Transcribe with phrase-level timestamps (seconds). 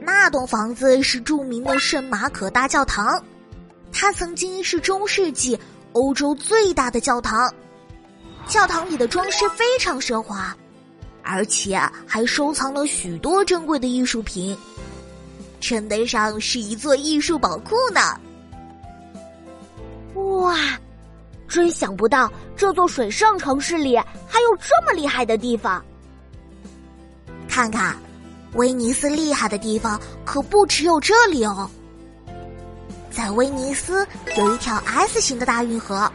[0.00, 3.22] 那栋房子是著名的圣马可大教堂，
[3.92, 5.58] 它曾经是中世纪
[5.92, 7.52] 欧洲最大的教堂。
[8.46, 10.56] 教堂里的装饰非常奢华，
[11.22, 14.56] 而且还收藏了许多珍贵的艺术品，
[15.60, 18.18] 称得上是一座艺术宝库呢。
[20.14, 20.56] 哇，
[21.46, 25.84] 真想不到这座水上城市里还有这么厉害的地方！
[27.48, 27.94] 看看。
[28.54, 31.70] 威尼斯厉害的地方可不只有这里哦，
[33.10, 36.10] 在威尼斯有一条 S 型的大运河，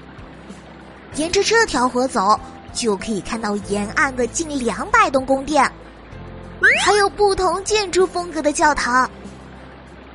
[1.15, 2.37] 沿着这条河走，
[2.73, 5.63] 就可以看到沿岸的近两百栋宫殿，
[6.83, 9.09] 还有不同建筑风格的教堂。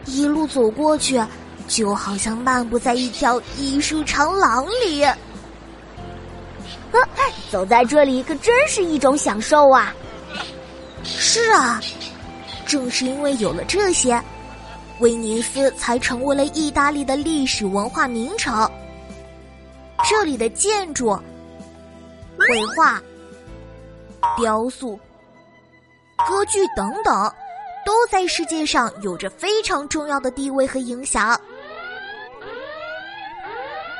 [0.04, 1.22] 一路走过去，
[1.68, 5.02] 就好像漫步在一条艺术长廊里。
[5.02, 5.16] 啊，
[7.50, 9.94] 走在这里可真是一种享受啊！
[11.02, 11.80] 是啊。
[12.70, 14.22] 正是因为有了这些，
[15.00, 18.70] 威尼斯才成为了意大利的历史文化名城。
[20.08, 21.10] 这里的建筑、
[22.38, 23.02] 绘画、
[24.36, 24.96] 雕塑、
[26.28, 27.12] 歌剧等等，
[27.84, 31.38] 都在世界上有着非常重要的地位和影响。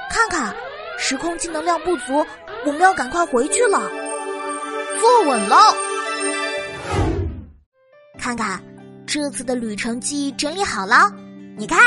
[0.09, 0.55] 看看，
[0.97, 2.25] 时空机能量不足，
[2.65, 3.81] 我们要赶快回去了。
[5.01, 5.90] 坐稳了。
[8.31, 8.63] 看看，
[9.07, 11.11] 这次的旅程记忆整理好了。
[11.57, 11.81] 你看，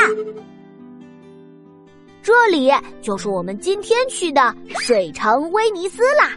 [2.22, 6.32] 这里就是我们今天去的水城威尼斯啦。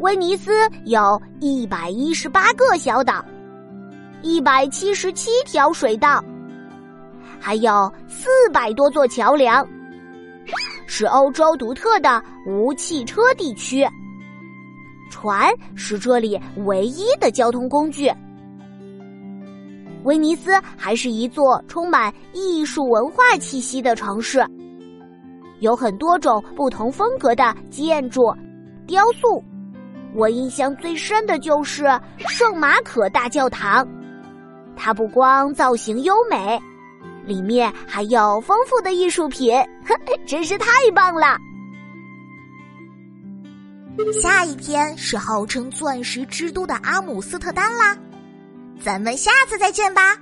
[0.00, 0.50] 威尼斯
[0.86, 3.24] 有一百一十八个小岛，
[4.22, 6.20] 一百七十七条水道，
[7.38, 9.64] 还有四百多座桥梁，
[10.88, 13.86] 是欧洲独特的无汽车地区。
[15.10, 18.10] 船是这里唯一的交通工具。
[20.06, 24.46] 威尼斯还是一座充满艺术文化气息的城市，
[25.58, 28.32] 有很多种不同风格的建筑、
[28.86, 29.42] 雕塑。
[30.14, 31.84] 我印象最深的就是
[32.18, 33.84] 圣马可大教堂，
[34.76, 36.56] 它不光造型优美，
[37.24, 39.52] 里面还有丰富的艺术品，
[40.24, 41.36] 真是太棒了。
[44.22, 47.96] 下一天是号称钻石之都的阿姆斯特丹啦。
[48.82, 50.16] 咱们下次再见吧，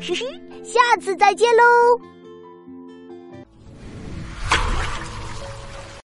[0.00, 0.26] 嘿嘿，
[0.64, 2.13] 下次再见喽。